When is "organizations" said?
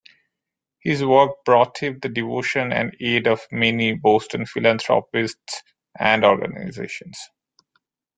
6.25-7.19